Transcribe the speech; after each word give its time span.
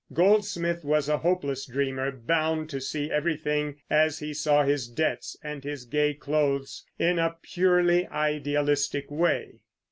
Goldsmith 0.13 0.83
was 0.83 1.07
a 1.07 1.19
hopeless 1.19 1.67
dreamer, 1.67 2.11
bound 2.11 2.71
to 2.71 2.81
see 2.81 3.11
everything, 3.11 3.75
as 3.87 4.17
he 4.17 4.33
saw 4.33 4.63
his 4.63 4.87
debts 4.87 5.37
and 5.43 5.63
his 5.63 5.85
gay 5.85 6.15
clothes, 6.15 6.83
in 6.97 7.19
a 7.19 7.35
purely 7.43 8.07
idealistic 8.07 9.11
way. 9.11 9.59